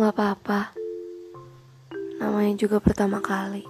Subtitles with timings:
[0.00, 0.72] Nggak apa-apa.
[2.24, 3.68] Namanya juga pertama kali.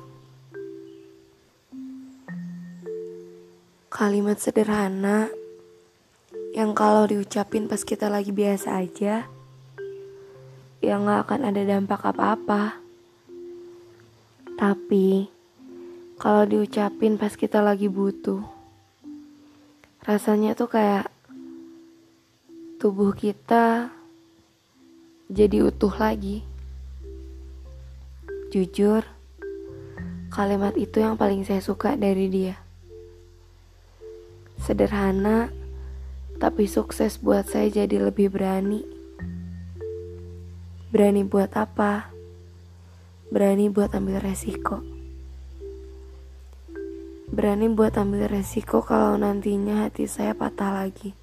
[3.91, 5.27] Kalimat sederhana
[6.54, 9.27] yang kalau diucapin pas kita lagi biasa aja,
[10.79, 12.79] ya nggak akan ada dampak apa-apa.
[14.54, 15.26] Tapi
[16.14, 18.46] kalau diucapin pas kita lagi butuh,
[20.07, 21.11] rasanya tuh kayak
[22.79, 23.99] tubuh kita
[25.30, 26.43] jadi utuh lagi.
[28.50, 29.07] Jujur,
[30.34, 32.58] kalimat itu yang paling saya suka dari dia.
[34.58, 35.55] Sederhana,
[36.42, 38.83] tapi sukses buat saya jadi lebih berani.
[40.91, 42.10] Berani buat apa?
[43.30, 44.83] Berani buat ambil resiko.
[47.30, 51.19] Berani buat ambil resiko kalau nantinya hati saya patah lagi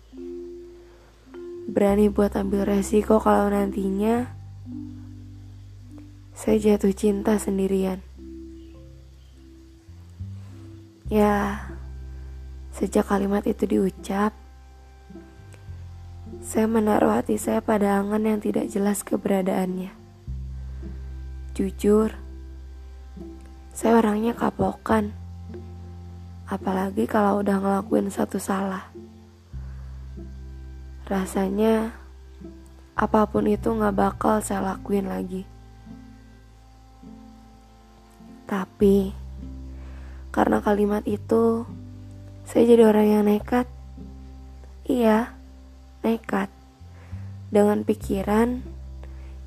[1.67, 4.31] berani buat ambil resiko kalau nantinya
[6.31, 7.99] saya jatuh cinta sendirian.
[11.11, 11.67] Ya,
[12.71, 14.35] sejak kalimat itu diucap,
[16.43, 19.91] saya menaruh hati saya pada angan yang tidak jelas keberadaannya.
[21.55, 22.15] Jujur,
[23.75, 25.11] saya orangnya kapokan.
[26.47, 28.96] Apalagi kalau udah ngelakuin satu salah.
[31.07, 31.95] Rasanya
[32.99, 35.47] apa pun itu gak bakal saya lakuin lagi.
[38.43, 39.15] Tapi
[40.35, 41.63] karena kalimat itu
[42.43, 43.67] saya jadi orang yang nekat.
[44.87, 45.35] Iya,
[46.03, 46.51] nekat.
[47.51, 48.63] Dengan pikiran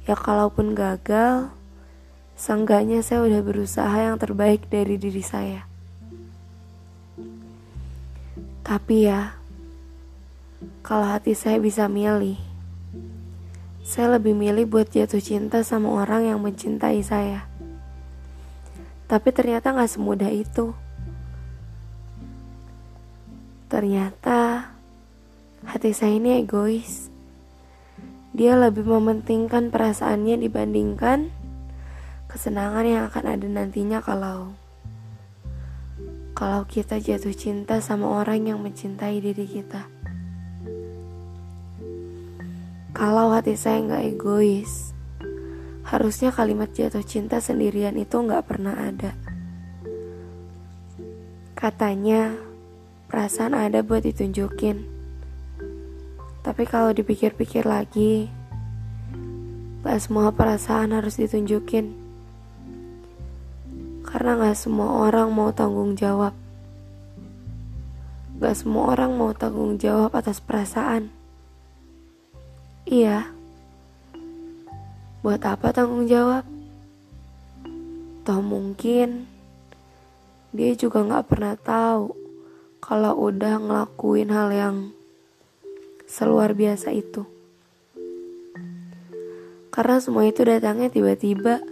[0.08, 1.52] ya kalaupun gagal,
[2.36, 5.68] seenggaknya saya udah berusaha yang terbaik dari diri saya.
[8.64, 9.39] Tapi ya,
[10.84, 12.36] kalau hati saya bisa milih,
[13.80, 17.48] saya lebih milih buat jatuh cinta sama orang yang mencintai saya.
[19.08, 20.76] Tapi ternyata gak semudah itu.
[23.66, 24.70] Ternyata
[25.66, 27.10] hati saya ini egois.
[28.30, 31.34] Dia lebih mementingkan perasaannya dibandingkan
[32.30, 34.54] kesenangan yang akan ada nantinya kalau
[36.38, 39.99] kalau kita jatuh cinta sama orang yang mencintai diri kita.
[43.00, 44.92] Kalau hati saya nggak egois,
[45.88, 49.16] harusnya kalimat jatuh cinta sendirian itu nggak pernah ada.
[51.56, 52.36] Katanya,
[53.08, 54.84] perasaan ada buat ditunjukin.
[56.44, 58.28] Tapi kalau dipikir-pikir lagi,
[59.80, 61.96] gak semua perasaan harus ditunjukin.
[64.04, 66.36] Karena gak semua orang mau tanggung jawab.
[68.44, 71.19] Gak semua orang mau tanggung jawab atas perasaan.
[72.90, 73.22] Iya.
[75.22, 76.42] Buat apa tanggung jawab?
[78.26, 79.30] Toh mungkin
[80.50, 82.10] dia juga gak pernah tahu
[82.82, 84.76] kalau udah ngelakuin hal yang
[86.10, 87.22] seluar biasa itu.
[89.70, 91.62] Karena semua itu datangnya tiba-tiba.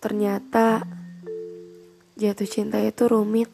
[0.00, 0.88] Ternyata
[2.16, 3.52] jatuh cinta itu rumit.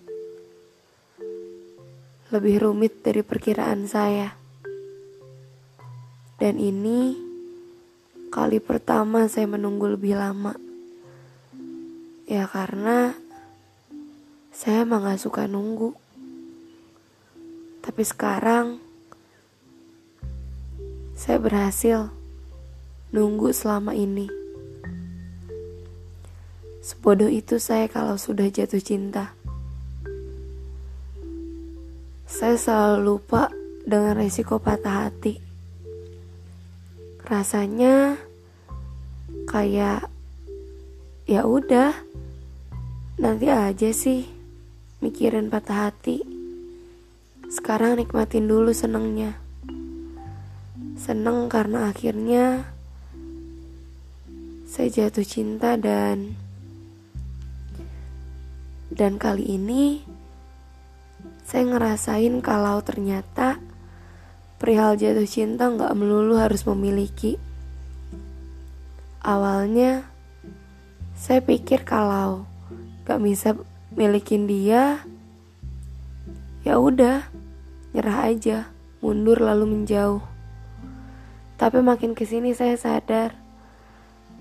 [2.30, 4.41] Lebih rumit dari perkiraan saya.
[6.42, 7.14] Dan ini
[8.34, 10.58] kali pertama saya menunggu lebih lama.
[12.26, 13.14] Ya karena
[14.50, 15.94] saya emang gak suka nunggu.
[17.78, 18.82] Tapi sekarang
[21.14, 22.10] saya berhasil
[23.14, 24.26] nunggu selama ini.
[26.82, 29.30] Sebodoh itu saya kalau sudah jatuh cinta.
[32.26, 33.46] Saya selalu lupa
[33.86, 35.51] dengan resiko patah hati
[37.22, 38.18] rasanya
[39.46, 40.10] kayak
[41.30, 41.94] ya udah
[43.22, 44.26] nanti aja sih
[44.98, 46.26] mikirin patah hati.
[47.46, 49.38] Sekarang nikmatin dulu senengnya.
[50.98, 52.66] Seneng karena akhirnya
[54.66, 56.34] saya jatuh cinta dan
[58.90, 60.02] dan kali ini
[61.46, 63.61] saya ngerasain kalau ternyata
[64.62, 67.34] Perihal jatuh cinta nggak melulu harus memiliki.
[69.18, 70.06] Awalnya,
[71.18, 72.46] saya pikir kalau
[73.02, 73.58] gak bisa
[73.98, 75.02] milikin dia,
[76.62, 77.26] ya udah,
[77.90, 78.70] nyerah aja,
[79.02, 80.22] mundur lalu menjauh.
[81.58, 83.34] Tapi makin ke sini saya sadar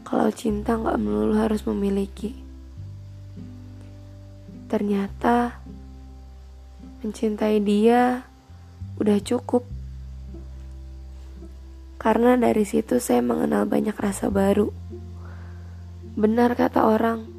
[0.06, 2.38] kalau cinta nggak melulu harus memiliki.
[4.70, 5.58] Ternyata
[7.02, 8.22] mencintai dia
[9.02, 9.81] udah cukup
[12.02, 14.74] Karena dari situ saya mengenal banyak rasa baru.
[16.18, 17.30] Benar kata orang,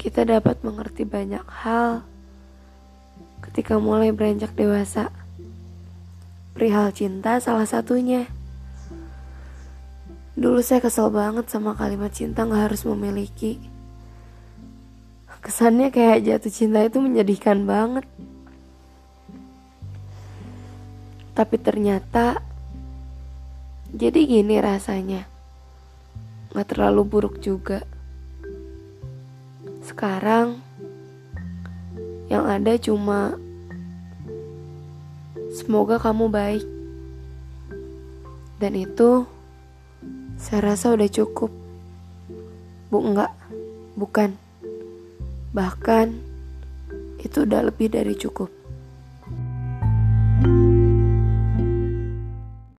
[0.00, 2.08] kita dapat mengerti banyak hal
[3.44, 5.12] ketika mulai beranjak dewasa.
[6.56, 8.24] Perihal cinta salah satunya.
[10.40, 13.60] Dulu saya kesel banget sama kalimat cinta gak harus memiliki.
[15.44, 18.08] Kesannya kayak jatuh cinta itu menyedihkan banget.
[21.36, 22.40] Tapi ternyata
[23.92, 25.28] jadi gini rasanya.
[26.56, 27.84] Gak terlalu buruk juga.
[29.84, 30.64] Sekarang
[32.32, 33.36] yang ada cuma
[35.54, 36.64] semoga kamu baik.
[38.56, 39.28] Dan itu
[40.40, 41.52] saya rasa udah cukup.
[42.88, 43.32] Bu enggak,
[43.94, 44.34] bukan.
[45.52, 46.06] Bahkan
[47.20, 48.65] itu udah lebih dari cukup.